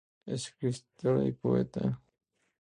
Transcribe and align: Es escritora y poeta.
Es 0.25 0.47
escritora 0.63 1.23
y 1.27 1.31
poeta. 1.31 2.01